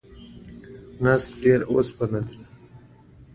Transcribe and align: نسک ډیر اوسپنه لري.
نسک 1.03 1.29
ډیر 1.41 1.59
اوسپنه 1.71 2.19
لري. 2.25 2.43